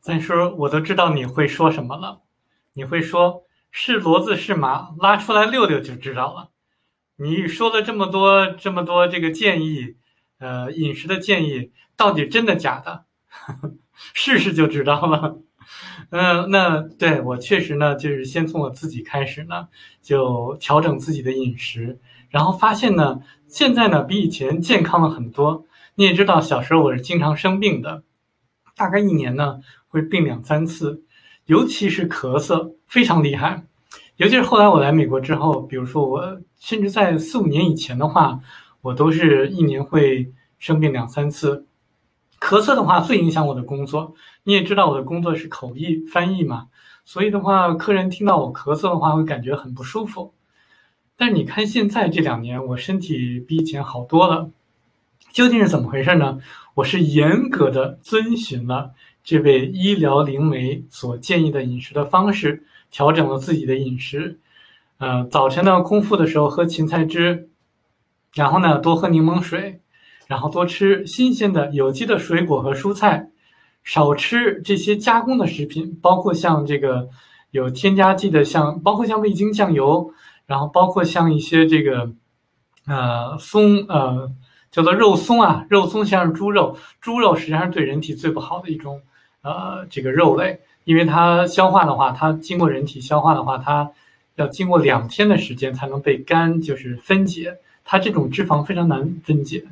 [0.00, 2.20] 再说，我都知道你会说什么了。
[2.74, 6.50] 你会说是骡子是马，拉出来溜溜就知道了。
[7.16, 9.96] 你说了这么多这么多这个建议，
[10.38, 13.04] 呃，饮食的建议，到底真的假的？
[14.14, 15.38] 试试就知道了。
[16.10, 19.68] 嗯，那对我确实呢，就是先从我自己开始呢，
[20.00, 21.98] 就调整自己的饮食，
[22.30, 25.66] 然后发现呢，现在呢比以前健康了很多。
[25.96, 28.04] 你也知道，小时候我是经常生病的，
[28.78, 31.02] 大概一年呢会病两三次，
[31.46, 33.64] 尤其是咳嗽非常厉害。
[34.16, 38.40] 尤其是后来我来美国之后，比如说我甚至在四五年以前的话，
[38.80, 41.66] 我都是一年会生病两三次。
[42.40, 46.68] 咳嗽的话最影响我的工作，你也知道我的工作是口译翻译嘛，
[47.04, 50.32] 所以的话，客人听到我咳嗽的话会感觉很不舒服。
[51.16, 54.50] 但是你看现在这两年，我身体比以前好多了，
[55.32, 56.38] 究竟是怎么回事呢？
[56.74, 58.92] 我是严格的遵循了
[59.22, 64.38] 这位医疗灵媒所建议的饮食的方式，调整了自己的饮食。
[64.98, 67.48] 呃，早晨呢空腹的时候喝芹菜汁，
[68.34, 69.80] 然后呢多喝柠檬水。
[70.26, 73.30] 然后多吃新鲜的有机的水果和蔬菜，
[73.82, 77.08] 少吃这些加工的食品，包括像这个
[77.50, 80.12] 有添加剂的，像包括像味精酱油，
[80.44, 82.12] 然后包括像一些这个
[82.86, 84.30] 呃松呃
[84.70, 89.00] 叫做肉松啊，肉松像是猪肉，猪肉实际上是对人体最不好的一种
[89.42, 93.90] 呃这个肉类，因为它消化的话，它经过人体消化的话，它
[94.36, 99.64] 要经过两天的时间才能被肝就是分解，它这种脂肪非常难分解。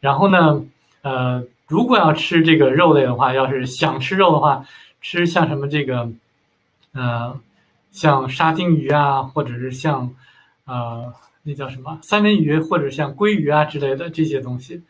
[0.00, 0.64] 然后呢，
[1.02, 4.64] 呃，如果要吃这个肉类的话，要是想吃肉的话，
[5.00, 6.08] 吃像什么这个，
[6.92, 7.38] 呃，
[7.90, 10.14] 像沙丁鱼啊，或者是像，
[10.66, 11.12] 呃，
[11.46, 14.82] 那叫什么三文鱼，或者像鲑鱼啊之类的这些东西，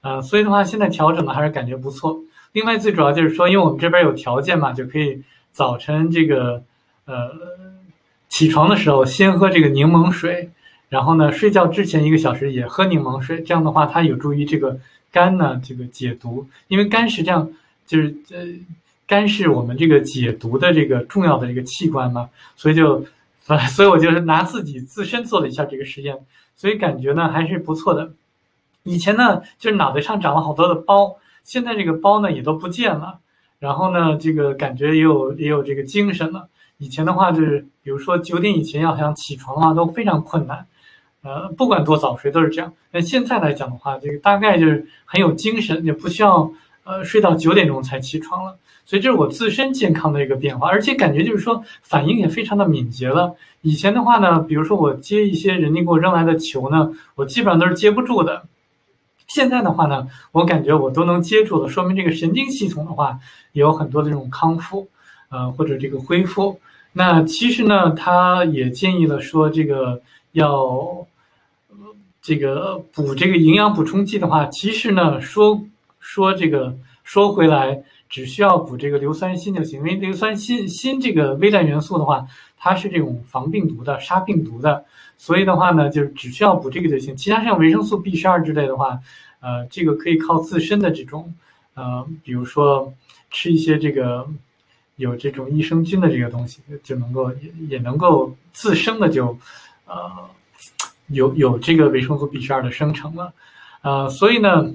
[0.00, 2.18] 呃，所以的话，现在调整的还是感觉不错。
[2.52, 6.62] 另外，最主要就是说，因为我们这边有条件嘛，就可以早晨这个，
[7.04, 7.30] 呃，
[8.28, 10.50] 起床的时候先喝这个柠檬水。
[10.90, 14.80] 然后呢，睡觉之前一个小时也喝柠檬水，这样的话它有助于这个
[15.12, 17.46] 肝呢这个解毒，因为肝实际上
[17.86, 18.46] 就是呃，
[19.06, 23.04] 肝是我们这个解毒的这个重要的一个器官嘛，所以就，
[23.56, 26.18] 所以我就是拿自己自身做了一下这个实验，
[26.54, 28.12] 所以感觉呢还是不错的。
[28.82, 33.20] 以前呢就是脑袋上长了好多的包，现在这个包呢也都不见了，
[33.58, 36.48] 然后呢这个感觉也有也有这个精神了。
[36.78, 40.66] 以前的话就是，比如说九点以前要想起床的话都非常困难。
[41.22, 42.72] 呃，不管多早睡都是这样。
[42.92, 46.48] 那现在来讲的话，这个大概就是很有精神，也不需要
[46.88, 48.56] 呃睡到九点钟才起床了。
[48.86, 53.36] 所以这是我自身健康的一个变化，而且感觉就是说反应也非常的敏捷了。
[53.60, 58.46] 以前的话呢，比如说我接一些人家给我扔来的球呢，我基本上都是接不住的。
[59.26, 63.18] 现在的话呢，我感觉我都能接住了，说明这个神经系统的话
[63.52, 64.88] 也有很多的这种康复，
[65.28, 66.58] 呃或者这个恢复。
[66.92, 70.00] 那其实呢，他也建议了说这个。
[70.32, 71.06] 要
[72.20, 75.64] 这个补这个营养补充剂的话，其实呢，说
[76.08, 76.74] 说这个
[77.04, 79.80] 说回来，只需要补这个硫酸锌就行。
[79.80, 82.26] 因为硫酸锌锌这个微量元素的话，
[82.56, 84.82] 它是这种防病毒的、杀病毒的，
[85.18, 87.14] 所以的话呢，就是只需要补这个就行。
[87.14, 88.98] 其他像维生素 B 十二之类的话，
[89.40, 91.34] 呃，这个可以靠自身的这种
[91.74, 92.90] 呃，比如说
[93.30, 94.26] 吃一些这个
[94.96, 99.36] 有这种益生菌的这个东西，就能够也也能够自生的就。
[99.84, 100.10] 呃，
[101.06, 103.32] 有有这个维生素 B 十二的生成了，
[103.80, 104.70] 呃，所以呢，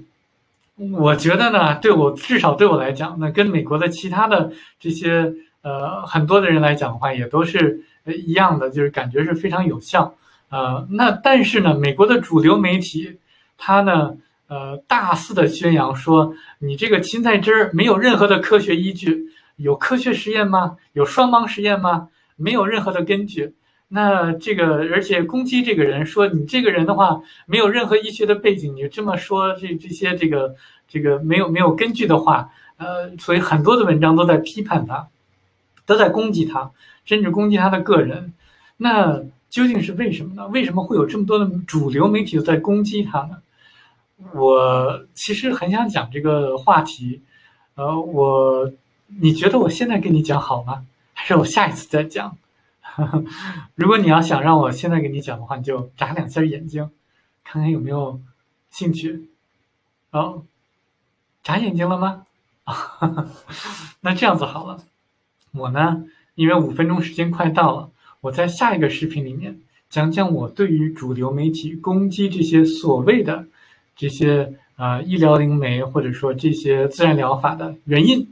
[0.75, 10.15] 我觉得呢，对我至少对我来讲，那跟美国的其他的这些呃很多的人来讲的话，也都是一样的，就是感觉是非常有效。
[10.49, 13.19] 呃，那但是呢，美国的主流媒体，
[13.57, 14.15] 它呢，
[14.47, 20.77] 呃，大肆的宣扬说，你这个芹菜汁儿没有任何的科学依据，有科学实验吗？
[20.93, 22.09] 有双盲实验吗？
[22.35, 23.53] 没有任何的根据。
[23.95, 30.55] 那这个，而且攻击这个人说你这个人的话没有任何医学的背景，你这么说这这些这个
[30.87, 35.09] 这个没有没有根据的话，呃，所以很多的文章都在批判他，
[35.85, 36.71] 都在攻击他，
[37.05, 38.33] 甚至攻击他的个人。
[38.77, 39.19] 那
[39.51, 40.47] 究竟是为什么呢？
[40.47, 43.37] 为什么会有这么多的主流媒体都在攻击他呢？
[44.33, 47.21] 我其实很想讲这个话题，
[47.75, 48.71] 呃，我
[49.21, 50.83] 你觉得我现在跟你讲好吗？
[51.13, 52.35] 还是我下一次再讲？
[53.75, 56.89] 如果你要想让我现在给你讲的话，你就眨两下眼睛，
[57.43, 58.19] 看看有没有
[58.69, 59.29] 兴趣。
[60.11, 60.43] 哦，
[61.43, 62.25] 眨眼睛了吗？
[64.01, 64.77] 那这样子好了，
[65.51, 66.05] 我呢，
[66.35, 67.89] 因为五分钟时间快到了，
[68.21, 73.45] 我在下一个视频里面讲讲我对于主流媒体攻击这些所谓的
[73.95, 78.27] 这些啊医疗灵媒或者说这些自然疗法的原因。